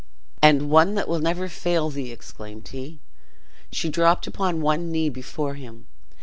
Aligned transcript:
"And 0.41 0.71
one 0.71 0.95
that 0.95 1.07
will 1.07 1.19
never 1.19 1.47
fail 1.47 1.91
thee!" 1.91 2.11
exclaimed 2.11 2.69
he. 2.69 2.99
She 3.71 3.87
dropped 3.89 4.25
upon 4.25 4.59
one 4.59 4.91
knee 4.91 5.09
before 5.09 5.53
him. 5.53 5.85